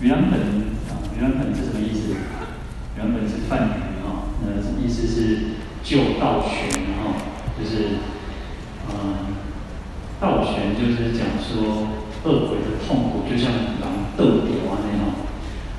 [0.00, 0.40] 原本
[0.88, 2.16] 啊，原本是什么意思？
[2.96, 7.20] 原本是梵语啊，那意思是救倒悬啊，
[7.58, 8.00] 就是
[8.88, 9.36] 嗯，
[10.18, 11.88] 道玄就是讲说
[12.24, 15.12] 恶鬼的痛苦就像狼斗牛啊那样，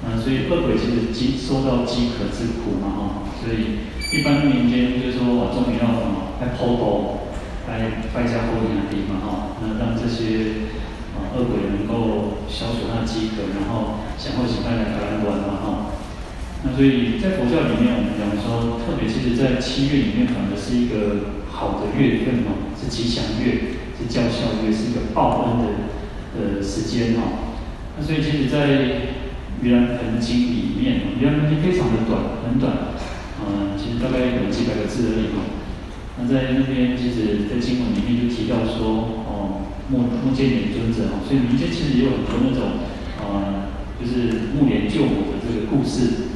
[0.05, 3.01] 嗯，所以恶鬼其实饥受到饥渴之苦嘛哈，
[3.41, 3.81] 所以
[4.15, 7.25] 一般民间就是说啊，终于要什么来剖剖，
[7.67, 10.69] 来拜下后天地嘛哈，那让这些。
[11.15, 15.65] 啊恶鬼能够消除他的饥渴，然后想后请大家来玩嘛哈。
[16.63, 25.65] 那所以在佛教里面，我们讲说，特别其实，在七月里面，反而是一个好的月份哦，是吉祥月，是教孝月，是一个报恩的
[26.37, 27.49] 呃时间哦。
[27.97, 28.67] 那所以其实，在
[29.65, 32.93] 《盂兰盆经》里面，《盂兰盆经》非常的短，很短，
[33.41, 35.41] 嗯，其实大概有几百个字而已嘛。
[36.21, 39.20] 那在那边，其实，在经文里面就提到说，
[39.89, 42.85] 目目犍连尊者哦，所以民间其实也有很多那种，
[43.19, 46.29] 呃，就是目连救母的这个故事。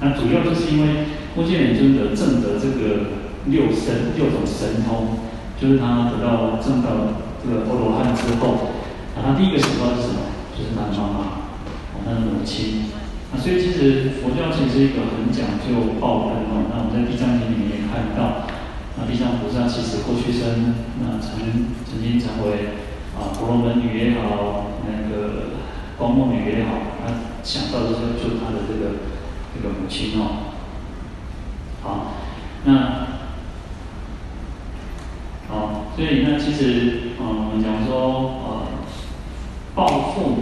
[0.00, 5.18] 那主要就是因为目犍连尊者证得这个六神六种神通，
[5.60, 8.74] 就是他得到证到这个阿罗汉之后，
[9.14, 10.34] 那他第一个想到是什么？
[10.58, 11.18] 就是他的妈妈，
[12.04, 12.90] 他的母亲。
[13.32, 16.66] 那所以其实佛教其实是一个很讲究报恩哦。
[16.68, 18.50] 那我们在《地藏经》里面也看到。
[18.96, 22.76] 那地藏菩萨其实过去生，那曾曾经成为
[23.16, 25.58] 啊婆罗门女也好，那个
[25.96, 27.12] 光目女也好，他
[27.42, 29.00] 想到的就是救他的这个
[29.54, 30.52] 这个母亲哦。
[31.82, 32.12] 好，
[32.64, 33.06] 那
[35.48, 37.94] 好，所以那其实嗯，我们讲说
[38.44, 38.66] 呃，
[39.74, 40.36] 报父母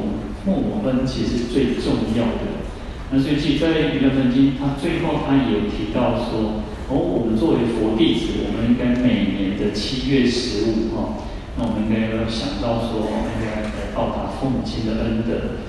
[0.44, 2.60] 父母恩其实最重要的。
[3.12, 6.62] 那所以其实在《盂兰盆经》，他最后他也有提到说。
[6.90, 11.22] 哦，我们作为佛弟子，我们应该每年的七月十五哈，
[11.54, 15.62] 那我们应该要想到说，应该来报答父母亲的恩德。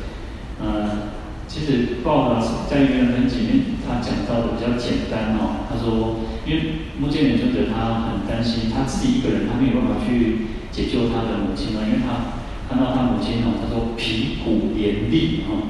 [0.58, 1.14] 嗯，
[1.46, 5.62] 其实报答在《盂兰盆经》里面，他讲到的比较简单哦。
[5.70, 12.34] 他说，因为目犍连尊者他很担心他自己一个人，他没有办法去解救他的母亲嘛，因为他
[12.66, 15.70] 看到他母亲哦，他说皮骨连粒哈，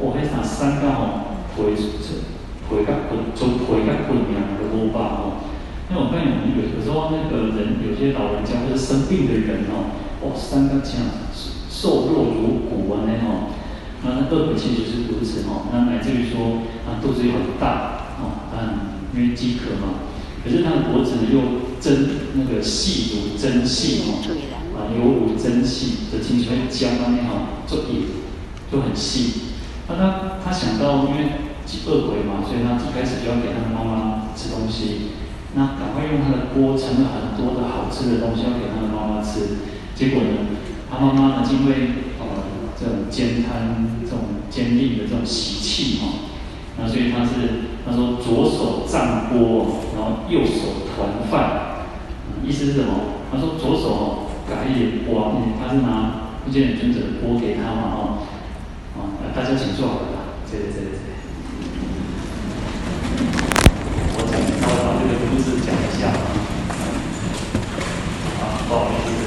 [0.00, 2.28] 我还想三个哦，回是。
[2.70, 5.42] 回个滚，就回个滚两个多吧哦。
[5.90, 9.90] 因为我发现我们有有时候那个人，有些老人家或者生病的人哦，
[10.22, 11.10] 哦，三个这样
[11.68, 13.50] 瘦弱如骨啊那种，
[14.06, 15.66] 那恶鬼其实是如此哦。
[15.74, 20.06] 那乃至于说啊肚子又很大哦，但，因为饥渴嘛。
[20.44, 22.06] 可是他的脖子呢又针
[22.38, 24.22] 那个细如针细哦，
[24.78, 28.06] 啊犹如针细，的听起来很僵啊那种，就也
[28.70, 29.49] 就很细。
[29.90, 31.50] 那他他想到因为。
[31.86, 35.14] 恶鬼嘛，所以他一开始就要给他的妈妈吃东西。
[35.54, 39.62] 那赶快用他的锅盛了很多的好吃的东西要给他的妈妈吃。
[39.94, 40.50] 结果呢，
[40.90, 42.42] 他妈妈呢，因为呃
[42.74, 46.26] 这种慳贪、这种坚定的这种习气哈，
[46.76, 47.30] 那所以他是
[47.86, 51.86] 他说左手仗锅，然后右手团饭，
[52.44, 53.22] 意思是什么？
[53.30, 54.02] 他说左手哦
[54.50, 58.18] 改一点锅，他是拿目犍连尊者的锅给他嘛哈，
[58.92, 59.00] 啊、哦，
[59.34, 60.90] 大家请坐吧，这这这。
[64.12, 66.10] 我讲，我把这个故事讲一下
[68.40, 68.42] 啊。
[68.68, 69.18] 不好意思。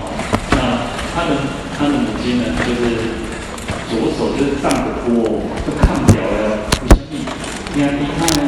[0.00, 0.02] 好、
[0.50, 0.54] 那
[1.14, 1.30] 他的
[1.78, 2.82] 他的母亲呢，就是
[3.88, 4.70] 左手就是丈
[5.04, 6.98] 夫，都看不了了，不是？
[7.74, 8.40] 你看，你看呢，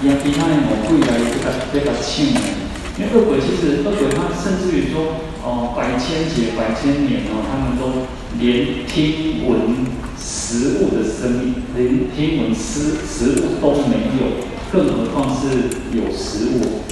[0.00, 2.67] 你看，你看，我跪来这个这个亲呢。
[2.98, 8.06] 因为恶鬼其实恶鬼他甚至于说，哦，百千劫百千年哦，他们都
[8.38, 9.86] 连听闻
[10.18, 14.42] 食物的声音，连听闻吃食物都没有，
[14.72, 16.82] 更何况是有食物。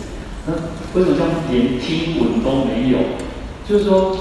[0.47, 0.55] 那
[0.95, 2.99] 为什么叫连听闻都没有？
[3.69, 4.17] 就是说。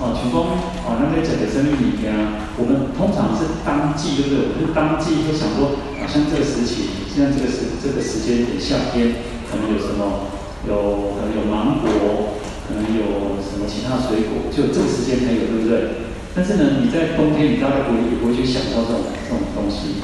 [0.00, 0.48] 哦，全光
[0.80, 4.48] 哦，那在讲的生命里面啊，我们通常是当季，对不对？
[4.48, 16.08] 我们是当季就想说，好像这个时期，现在这个时这个时间点，夏天可能有什么，有可能有芒果，可能有什么其他水果，就这个时间才有，对不对？
[16.34, 20.02] 但是呢，你在冬天，你大概不会不会去想到这种这种东西，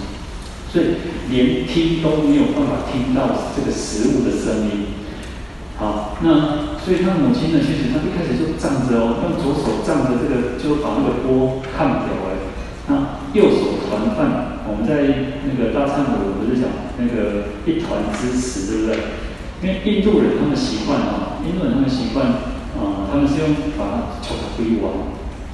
[0.73, 4.94] 所以连听都没有办法听到这个食物的声音。
[5.76, 6.76] 好，那。
[6.87, 12.38] 所以他母亲呢，其实他一开始就仗着哦，用左手仗着这个，就把那个锅看掉哎。
[12.87, 18.94] 那右手团饭，我们在那个大忏悔我不是讲那个一团之词，对不对？
[19.62, 22.26] 因为印度人他们习惯啊，印度人他们习惯
[22.76, 24.93] 啊，他们是用把它敲成一碗，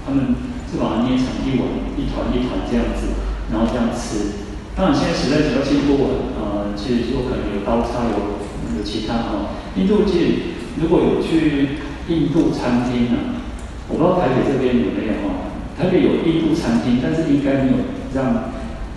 [0.04, 0.34] 他们
[0.70, 1.66] 是把它捏成一碗
[1.96, 3.14] 一团一团这样子，
[3.50, 4.42] 然后这样吃。
[4.74, 5.98] 当然现在时代比较进步，
[6.34, 10.32] 呃，其实说可能有刀叉，有有其他哈，印度其实。
[10.80, 11.76] 如果有去
[12.08, 13.44] 印度餐厅呢、啊，
[13.90, 15.52] 我不知道台北这边有没有哈。
[15.76, 17.76] 台北有印度餐厅，但是应该没有
[18.14, 18.48] 让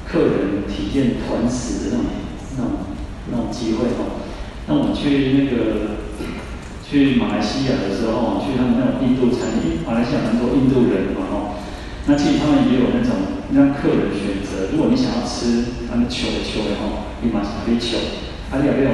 [0.07, 2.05] 客人体验团食的那种、
[2.55, 2.71] 那种、
[3.29, 4.23] 那种机会哦。
[4.67, 6.01] 那我们去那个
[6.81, 11.35] 去马来西亚的时候，去他们那种印度餐厅，马来西亚蛮多印度人嘛哦。
[12.07, 17.97] 那其实他们也有那种让客人选择，如果你想要吃他们球的球的吼，你马上可以球，
[18.49, 18.93] 还有那种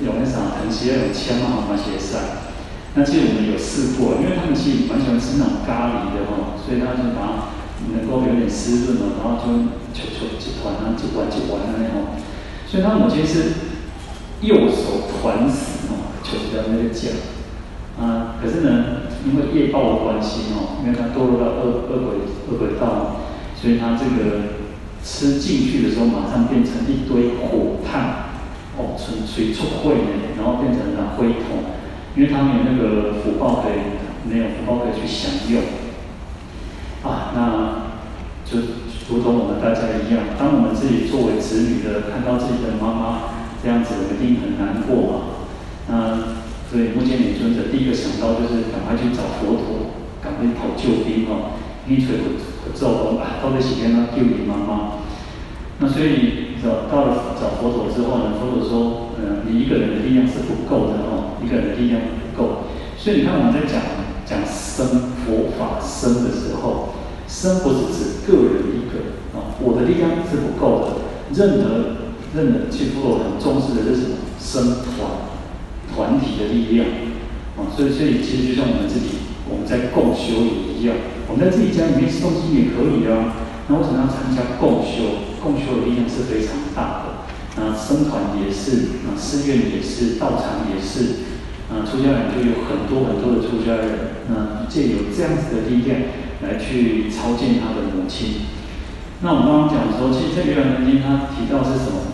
[0.00, 2.48] 有那啥藤溪那种签嘛，马些赛。
[2.96, 7.52] 那其实我们有试过，因为他们其实蛮喜欢吃那种咖喱的哈，所以他就把
[7.92, 12.16] 能够有点湿润嘛，然后就球球一团啊，一碗一碗的那种。
[12.68, 13.63] 所以他母亲是
[14.44, 17.12] 右手团死哦，球球在那个讲
[17.98, 18.36] 啊。
[18.40, 22.18] 可是呢，因为业报的关系哦，因为他堕落到恶恶鬼
[22.48, 23.16] 恶鬼道，
[23.56, 24.60] 所以他这个
[25.02, 28.30] 吃进去的时候，马上变成一堆火炭
[28.76, 31.74] 哦，从水出会呢，然后变成了灰桶。
[32.16, 33.82] 因为他没有那个福报可以，
[34.30, 35.60] 没有福报可以去享用，
[37.02, 37.42] 啊，那
[38.48, 38.58] 就
[39.10, 43.18] 如同我们大家一样，当我们自己作为子女的看到自己的妈妈
[43.64, 45.14] 这样子，一定很难过嘛。
[45.88, 46.36] 那
[46.68, 51.56] 所以目犍连尊者第一个想到就是赶快去找佛陀，赶快讨救兵哦，
[51.88, 55.00] 你腿不不走动啊，到底时间呢救你妈妈。
[55.80, 61.40] 那所以找到了找佛陀之后呢，佛陀说，嗯，你一个人的力量是不够的哦。
[61.42, 63.80] 一个人的力量不够，所以你看我们在讲
[64.24, 66.94] 讲生佛法生的时候，
[67.28, 71.04] 生不是指个人一个啊，我的力量是不够的。
[71.34, 72.03] 任何
[72.34, 74.16] 任何，其实我很重视的是什么？
[74.38, 75.30] 僧团
[75.94, 76.86] 团体的力量
[77.56, 80.96] 啊，所以所以其实就像我们自己，我们在共修也一样，
[81.28, 83.40] 我们在自己家里面诵经也可以啊。
[83.68, 85.30] 那为什么要参加共修？
[85.40, 87.24] 共修的力量是非常大的。
[87.56, 91.30] 啊，僧团也是，啊，寺院也是，道场也是。
[91.70, 98.50] 啊，出家人就有很多很多的出家人，那借由这样子的力量来去超荐他的母亲。
[99.22, 102.12] 那我们刚刚讲说，其实在《圆满经》他提到是什么？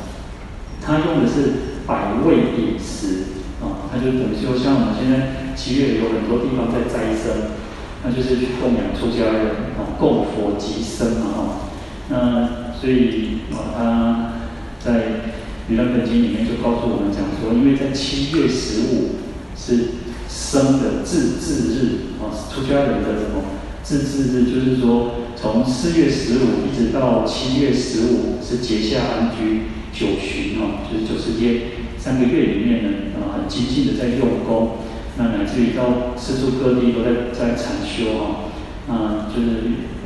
[0.81, 3.25] 他用的是百味饮食
[3.61, 7.56] 啊，他就等于说，像我们现在七月有很多地方在斋僧，
[8.05, 9.47] 那就是去供养出家人
[9.77, 11.38] 啊，供佛及僧嘛哈。
[12.09, 14.32] 那所以啊，他
[14.79, 14.93] 在
[15.69, 19.21] 《圆满经》里面就告诉我们讲说，因为在七月十五。
[19.62, 19.88] 是
[20.27, 23.43] 生的自治日啊，出家人的什么
[23.82, 24.44] 自治日？
[24.47, 25.12] 就是说，
[25.52, 29.62] 从四月十五一直到七月十五是结夏安居
[29.93, 32.88] 九旬哦，就是九十天三个月里面呢，
[33.19, 34.79] 啊，很精进的在用功，
[35.19, 38.47] 那乃至于到四处各地都在在禅修啊，
[38.87, 39.50] 啊，就是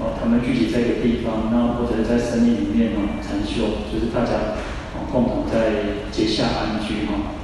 [0.01, 4.57] 哦，他们聚集在一个地方，那或者在森林里面啊禅修，就是大家
[4.97, 7.37] 啊共同在结夏安居哈。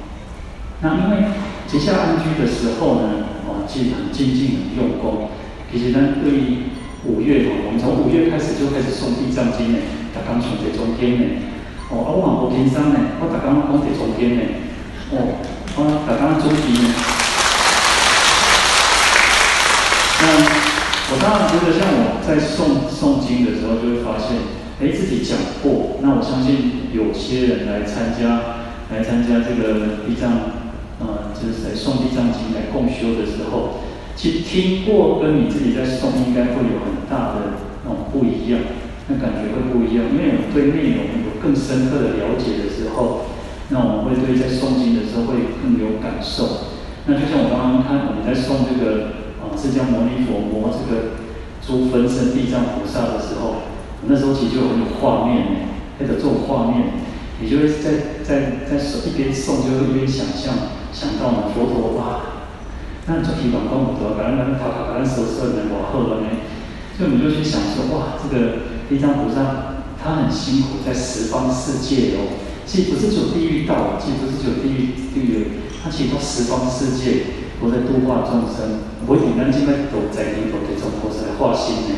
[0.81, 1.27] 那因为
[1.67, 5.29] 结夏安居的时候呢，哦，其实很精进、很用功。
[5.71, 6.57] 其实呢，对于
[7.03, 9.79] 五月哦，我们从五月开始就开始诵地藏经呢，
[10.13, 11.25] 大刚从这中天呢，
[11.89, 14.41] 哦，啊，我嘛无轻松呢，我大刚讲这中天呢，
[15.09, 15.41] 哦，
[15.81, 16.93] 啊大刚中天呢。
[20.21, 20.29] 那
[21.09, 24.37] 我当然觉得，像我在诵诵经的时候，就会发现，
[24.77, 25.33] 哎，自己讲
[25.63, 25.97] 过。
[26.01, 28.61] 那我相信有些人来参加，
[28.93, 30.61] 来参加这个地藏。
[31.01, 33.81] 嗯，就是在诵地藏经来共修的时候，
[34.15, 38.61] 其实听过跟你自己在诵应该会有很大的那种不一样，
[39.07, 40.05] 那感觉会不一样。
[40.13, 43.25] 因为我对内容有更深刻的了解的时候，
[43.69, 46.69] 那我们会对在诵经的时候会更有感受。
[47.07, 51.17] 那就像我刚刚看我们在诵这个啊释迦牟尼佛摩这个
[51.65, 53.65] 诸分身地藏菩萨的时候，
[54.05, 55.57] 那时候其实就很有画面呢，
[55.97, 57.01] 那个这种画面，
[57.41, 60.77] 你就会在在在手一边诵就会一边想象。
[60.93, 62.30] 想到了佛陀哇，
[63.07, 66.27] 那就提广告佛陀，感恩感恩，他他感恩所有人，我后了呢，
[66.95, 81.95] 所以我们就去想说哇，这个地藏菩萨他很辛苦，在十方世界哦，其实不是只有地狱道，其实不是只有地狱地狱，他其实都十方世界都在度化众生，我简单现在都在里头给众菩萨来化心呢。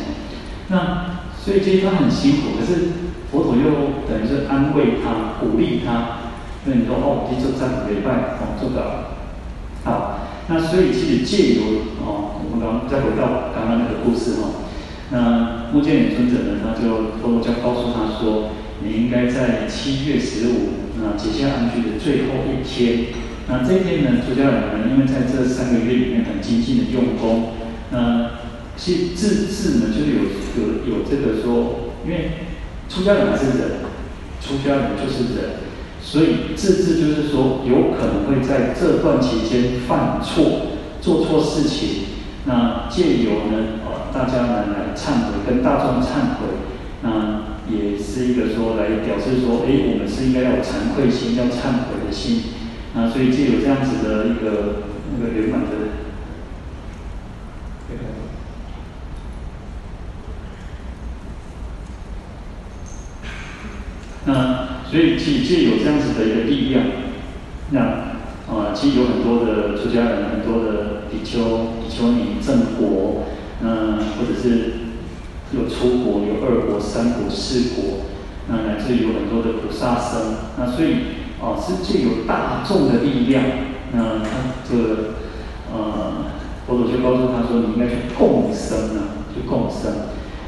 [0.70, 2.96] 那所以其实他很辛苦，可是
[3.30, 6.32] 佛陀又等于是安慰他，鼓励他。
[6.64, 9.12] 那你说哦，你就这样礼拜哦，做的。
[10.48, 11.64] 那所以其实借由
[12.04, 14.68] 哦，我们刚再回到刚刚那个故事哈、
[15.10, 18.52] 那目犍连尊者呢，他就佛陀就告诉他说，
[18.84, 23.16] 你应该在七月十五那结夏安居的最后一天。
[23.48, 27.54] 那这一天呢，出家人呢，因为在这三个月里面很精进的用功，
[27.92, 28.32] 那
[28.76, 30.24] 其自自呢，就是有
[30.60, 32.32] 有有这个说，因为
[32.90, 33.80] 出家人还是人，
[34.42, 35.63] 出家人就是人。
[36.04, 42.04] 所以自治就是说，有可能会在这段期间犯错，做错事情。
[42.46, 46.60] 那借由呢，呃，大家呢来忏悔，跟大众忏悔，
[47.02, 52.44] 那也是一个说来表示说，哎，我们是应该要惭愧心，要忏悔的心，
[52.94, 54.84] 那所以借有这样子的一个
[55.18, 55.68] 那个圆满的。
[64.26, 66.86] 那所以其实有这样子的一个力量，
[67.72, 67.80] 那
[68.46, 73.24] 啊，其实有很多的出家人，很多的比丘、比丘尼、正果，
[73.64, 74.94] 那或者是
[75.52, 78.06] 有出国、有二国、三国、四国，
[78.48, 80.94] 那乃至有很多的菩萨僧，那所以
[81.42, 83.44] 啊，是借有大众的力量，
[83.94, 84.30] 那他
[84.70, 85.16] 这个
[85.74, 86.30] 呃，
[86.68, 89.92] 佛祖就告诉他说，你应该去共生啊，去共生，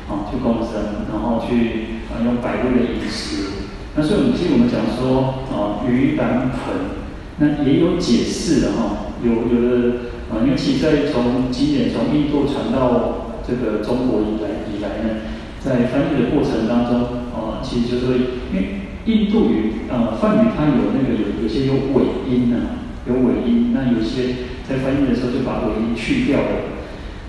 [0.08, 3.65] 啊，去共生，然后去啊用百味的饮食。
[3.98, 7.00] 那所以，我们听我们讲说，啊，盂兰盆，
[7.40, 9.16] 那也有解释的哈。
[9.24, 15.24] 有有的啊，尤其在从经典从印度传到这个中国以来以来呢，
[15.64, 26.76] 在翻译的过程当中，啊，其实就是因为印度语啊，梵语它有那个有有些有尾音呐，有尾音，那有些在翻译的时候就把尾音去掉了。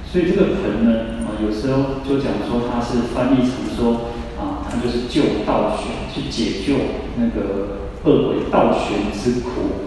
[0.04, 4.15] 所以这个盆呢，啊，有时候就讲说它是翻译成说。
[4.82, 6.74] 就是救倒悬，去解救
[7.16, 9.86] 那个恶鬼倒悬之苦。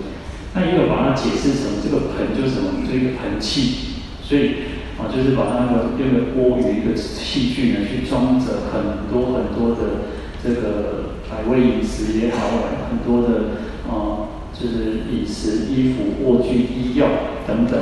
[0.54, 2.86] 那也有把它解释成这个盆就是什么？
[2.88, 4.66] 这一个盆器，所以
[4.98, 10.10] 啊，就是把它的用个锅与一个器具呢，去装着很多很多的
[10.44, 12.50] 这个百味饮食也好，
[12.90, 17.08] 很多的啊，就是饮食、衣服、卧具、医药
[17.46, 17.80] 等等。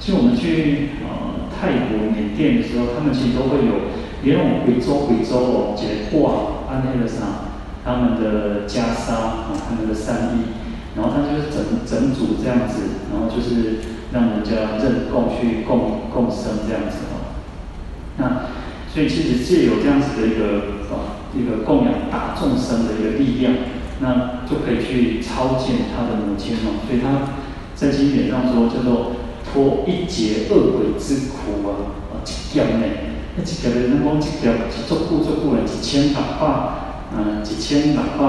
[0.00, 4.07] 其实我们去啊泰国、缅甸的时候，他们其实都会有。
[4.22, 10.52] 连那种贵州贵州哦，解挂安那个啥，他们的袈裟啊，他们的善衣，
[10.96, 13.78] 然后他就是整整组这样子，然后就是
[14.12, 17.38] 让人家认供去供供生这样子哦。
[18.16, 18.50] 那
[18.92, 23.54] 所以其实借有这样子的一个啊一个供养大众生的一个力量，
[24.00, 26.82] 那就可以去超荐他的母亲嘛。
[26.86, 27.34] 所以他
[27.76, 29.12] 在经典上说叫做
[29.44, 32.86] 脱一劫恶鬼之苦啊，啊，这样呢。
[33.42, 36.42] 一条人，讲一条是足久足久的，一千六百，
[37.16, 38.22] 嗯，一千六百八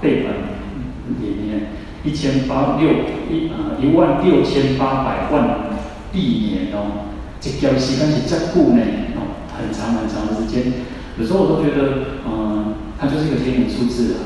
[0.00, 1.68] 百年，
[2.04, 2.88] 一千八六
[3.30, 5.70] 一啊一万六千八百万
[6.12, 7.08] 亿年哦，
[7.42, 8.82] 一条时间是足久呢，
[9.16, 10.72] 哦，很长很长的时间。
[11.18, 14.20] 有时候我都觉得，嗯，它就是一个天文数字啊，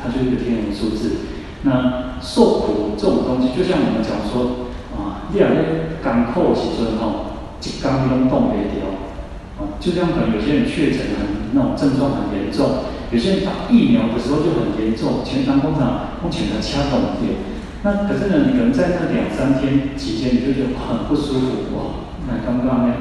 [0.00, 1.16] 它就是一个天文数字。
[1.62, 9.07] 那受苦这种东西，就像我们讲说，啊，你啊咧艰苦的时阵吼，一工拢挡袂掉。
[9.80, 17.42] 就这样，可能有些人确诊很那种症状很严重，有些人打疫苗的时候就很严重，全场工厂目前的掐动点。
[17.82, 22.06] 那可是呢，你可能在那两三天期间，你就觉得很不舒服哇。
[22.26, 22.94] 那刚刚呢，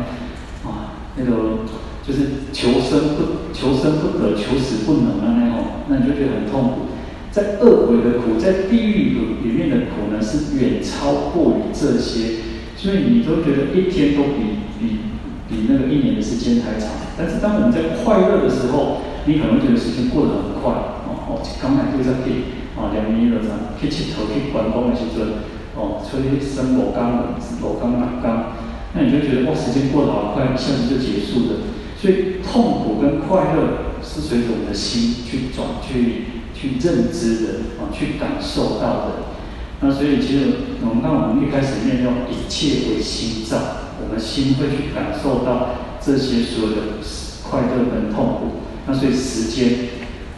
[0.66, 1.66] 啊，那个
[2.06, 6.82] 就是求生不求生不得，求死不能啊那种，那你就觉得很痛苦。
[7.30, 12.42] 在恶鬼的苦，在地狱里面的苦呢，是远超过于这些，
[12.76, 15.00] 所以你都觉得一天都比比。
[15.50, 20.72] 比那个一年的时间还长，但是当我们在快乐的时候，你可能觉得时间过得很快
[21.08, 28.58] 哦哦，刚才就在去啊两年了噻，去佚佗去观光的时阵哦，出去生火缸、火缸、马缸，
[28.94, 31.72] 那你就觉得哇，时间过得好快，一下子就结束了。
[32.00, 39.37] 所以痛苦跟快乐是随着我们的心去转、去去认知的啊，去感受到的。
[39.82, 40.46] 那所以其实
[40.82, 43.86] 我们看我们一开始念用一切为心造。
[43.98, 46.82] 我们心会去感受到这些所有的
[47.44, 49.90] 快乐跟痛苦，那所以时间，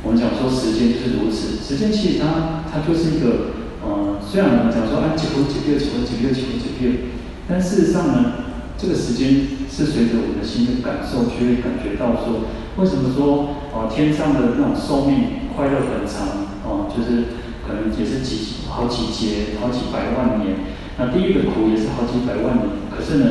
[0.01, 1.59] 我们讲说时间就是如此。
[1.61, 3.51] 时间其实它它就是一个，
[3.83, 7.11] 呃，虽然我们讲说啊几分几秒几分几秒几分几秒，
[7.49, 12.47] 但事实上呢，这个时间是随着我们的心的感受，就会感觉到说，
[12.79, 20.73] 为什么说哦、呃、天上的那种寿命快乐很长哦、就是可能也是几好几劫好几百万年。
[20.97, 23.25] 那第一个苦也是好几百万年，可是呢，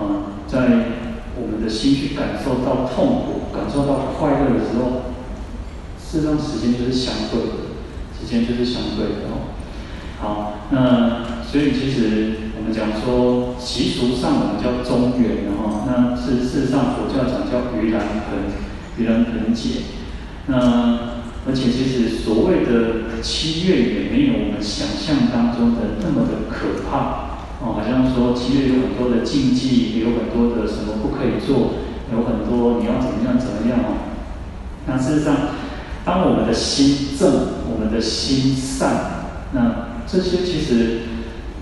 [0.00, 0.56] 嗯、在
[1.38, 5.12] 我们的心去感受到痛苦、感受到快乐的时候，
[6.00, 7.76] 事实上时间就是相对的，
[8.18, 9.54] 时间就是相对的哦。
[10.18, 18.50] 好，那所以其实我们讲说习俗上我们叫中元哦，那是事实上佛教讲叫盂兰盆，
[18.98, 19.82] 盂兰盆节，
[20.46, 21.15] 那。
[21.48, 31.78] 而且其实所谓的七月也没有我们想象当中的那么的可怕哦，好像说七月有很多的禁忌，有很多的什么不可以做，
[32.12, 34.10] 有很多你要怎么样怎么样哦。
[34.86, 35.54] 那事实上，
[36.04, 37.32] 当我们的心正，
[37.70, 41.00] 我们的心善，那这些其实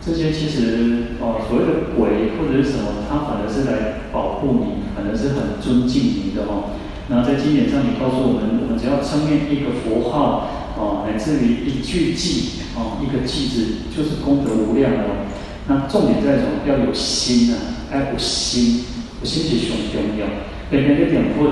[0.05, 6.73] 这些其实哦，所谓的鬼或者是什么，它反而是来保护你，反而是很尊敬你的哦。
[7.08, 15.28] 然后在经典上，你告诉我们，我们只要称念一个佛号哦，乃至于一句偈哦，一个偈字，就是功德无量哦。
[15.68, 16.64] 那重点在什么？
[16.66, 17.56] 要有心啊，
[17.92, 18.84] 要有心，
[19.20, 20.26] 有心是上重要。
[20.70, 21.44] 别人在念佛，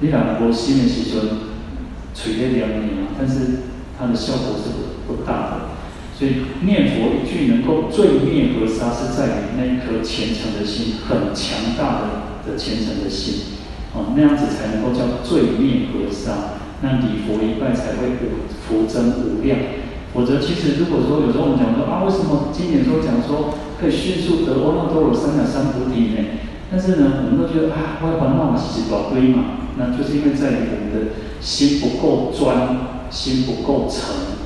[0.00, 0.82] 你若无心。
[0.82, 1.30] 的时阵，
[2.14, 3.66] 随便念念啊，但是
[3.98, 5.60] 它的效果是不不大的。
[6.18, 13.55] 所以念佛一句能够罪灭河沙，是在于那一颗虔诚的心，很强大的的虔诚的心，
[13.96, 19.58] 哦，那样子才能够叫罪灭河沙，那礼佛一拜才会福福增无量。
[20.12, 26.44] 否则，其实如果说有时候我们讲说啊，为什么经典说讲说可以迅速得阿耨多罗三藐三菩提呢？
[26.70, 34.36] 但是呢，我们都觉得啊，我要把那么几宝堆嘛，那就是因为在于我们的心不够专，心不够诚。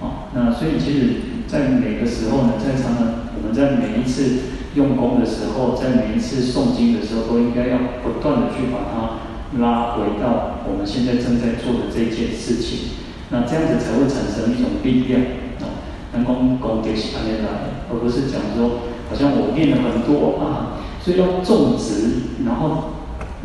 [0.00, 1.00] 哦那所以其实，
[1.46, 13.00] 在每个时候呢，在常常我们在每一次用功的时候，在每一次诵经的时候，都应该要不断的去把它拉回到我们现在正在做的这件事情。
[13.30, 15.20] 那这样子才会产生一种力量
[15.60, 22.94] 啊，能够功德是安来，而不是讲说好像我念了很多啊，所以要重质，然后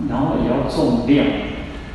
[0.09, 1.25] 然后也要重量，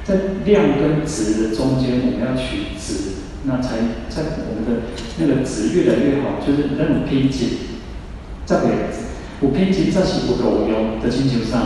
[0.05, 3.11] 在量跟质的中间，我们要取质。
[3.45, 3.77] 那才
[4.11, 4.83] 在我们的
[5.19, 7.47] 那个质越来越好，就是那种品质，
[8.45, 8.69] 这个
[9.43, 11.61] 有品质，这是不够用的星球上。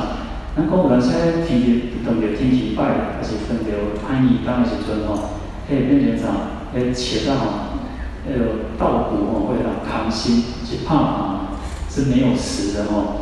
[0.57, 6.29] 那讲有人现在天气等着天气坏，还是等着攀岩当的时阵吼，可以变成啥？
[6.75, 7.47] 诶，切到吼，
[8.27, 11.59] 那个稻谷吼，会很康心去怕啊，
[11.91, 13.21] 是没有食的吼。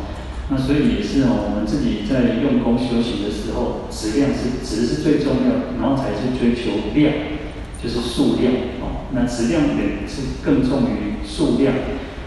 [0.49, 7.13] 那所以也是哦，我们自己在用功修行的时候，质量是质是最重要，然后才是追求量。
[7.83, 11.73] 就是数量哦，那质量也是更重于数量。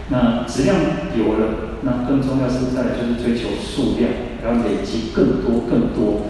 [0.09, 0.75] 那质量
[1.17, 4.11] 有了，那更重要是在就是追求数量，
[4.43, 6.27] 要累积更多更多。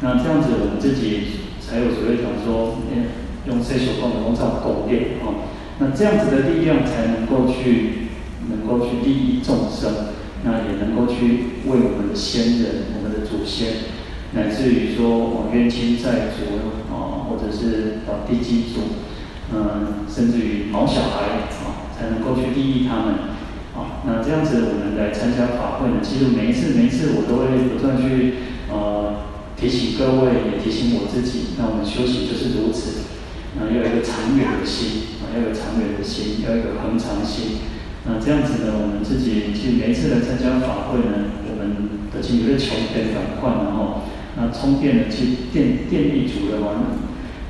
[0.00, 2.78] 那这样子我们自己才有所谓讲说，
[3.46, 5.48] 用这首功能够造功德哦。
[5.78, 8.08] 那这样子的力量才能够去，
[8.48, 10.12] 能够去利益众生，
[10.44, 13.88] 那也能够去为我们的先人、我们的祖先。
[14.32, 16.60] 乃至于说，我冤亲债主
[16.92, 19.00] 啊，或者是啊地基主，
[19.52, 23.14] 嗯，甚至于毛小孩啊，才能够去利益他们
[23.74, 24.02] 啊。
[24.06, 28.34] 那这样子，我们来参加法会呢，其实每一次每一次，我都会不断去
[28.70, 31.56] 呃提醒各位，也提醒我自己。
[31.58, 33.10] 那我们修行就是如此，
[33.58, 37.58] 那要有一个长远的心啊，要有长远的心，要有一个恒常心。
[38.06, 44.02] 那这样子呢，我们自己其实每一次来参加法会呢，我们的心有个求变转换，然后。
[44.36, 46.70] 那充电的去电电力足的话，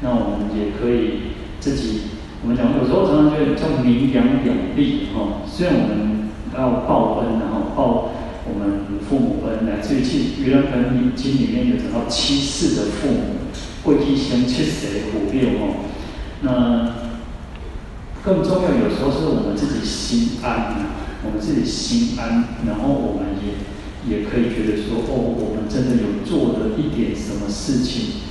[0.00, 2.00] 那我们也可以自己，
[2.42, 5.42] 我们讲有时候常常觉得叫名扬两利哈。
[5.46, 8.10] 虽然我们要报恩，然后报
[8.48, 13.22] 我们父母恩，乃至于去《盂兰盆经》里面有讲到七世的父母，
[13.82, 15.84] 贵体先七世的苦六哦。
[16.42, 16.94] 那
[18.22, 20.86] 更重要，有时候是我们自己心安呐，
[21.24, 23.70] 我们自己心安，然后我们也。
[24.08, 28.22] 也可以觉得说，哦，我们真的有做了一点什么事情。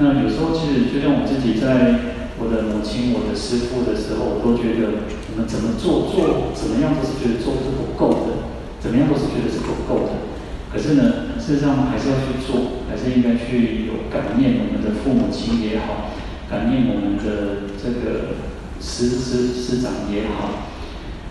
[0.00, 8.48] 那有时候其实就像我自己在我的母亲、我的师父的时候，我都觉得我们怎么做做怎么样都是觉得做是不够的，
[8.80, 10.24] 怎么样都是觉得是不够的。
[10.72, 16.16] 可是呢，事实上还是要去做，还是应该去有感念我们的父母亲也好，
[16.48, 18.40] 感念我们的这个
[18.80, 20.64] 师师师长也好。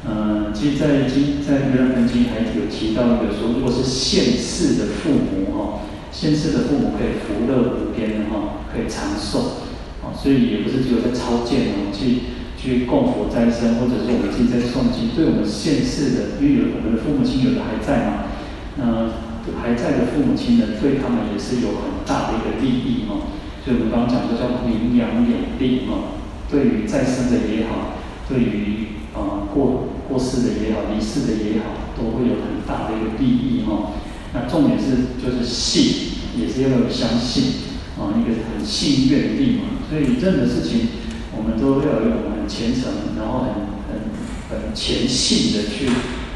[0.06, 9.66] 嗯，其实在经在《盂兰盆经》还有提到一个说，如果是现世的父母哈，现世的父母可以福乐无边哈，可以长寿，
[10.02, 18.28] 啊，所以也不是只有在超荐哦，去去供佛在身，或者说我们自己在诵经，对我们现世的，因为有我们的父母亲有的还在嘛，
[18.76, 19.14] 那
[19.62, 23.30] 还在的父母亲呢，对他们也是有很大的一个利益哈，
[23.64, 26.20] 所以我们刚刚讲的叫名扬有利哈，
[26.50, 28.98] 对于在生的也好，对于。
[29.10, 33.92] 啊，过过世的也好，离世的也好，都会有很大的一个利益哈。
[34.34, 37.66] 那重点是就是信，也是要有相信
[37.98, 39.82] 啊，一个很信愿力嘛。
[39.90, 40.90] 所以任何事情，
[41.36, 43.54] 我们都要有很虔诚，然后很
[43.90, 44.10] 很
[44.50, 45.88] 很虔信的去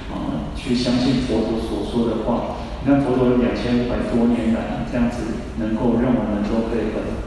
[0.09, 2.57] 啊，去相信佛陀所说的话。
[2.83, 5.17] 你看佛陀两千五百多年来这样子，
[5.59, 7.23] 能够让我们都可以很。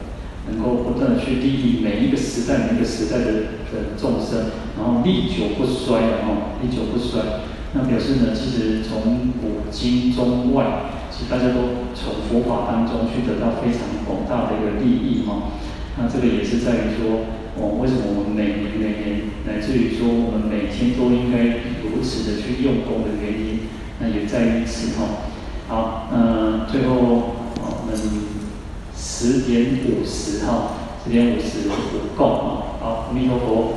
[0.49, 3.25] 能够不断的去利益每一个时代、每一个时代的
[3.67, 4.47] 的众生，
[4.79, 7.19] 然后历久不衰的哈，历久不衰。
[7.73, 15.51] 那表示呢，其实从古今中外，其实大家都从佛法当中去得到非常广大的一个利益哈。
[15.97, 17.27] 那这个也是在于说，
[17.59, 23.67] 哦，为什么我们每年每年，乃至于说我们每天都应该如此的去用功的原因，
[23.99, 25.27] 那也在于此哈。
[25.67, 27.97] 好，那最后我们
[28.95, 30.71] 十点五十哈，
[31.03, 33.73] 十点五十五够啊，好，阿弥陀佛。